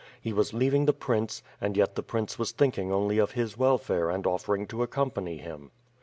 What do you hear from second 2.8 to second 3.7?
only of his